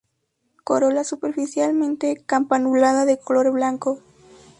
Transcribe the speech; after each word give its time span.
Corola 0.63 1.03
superficialmente 1.03 2.23
campanulada 2.25 3.05
de 3.05 3.19
color 3.19 3.51
blanco. 3.51 3.99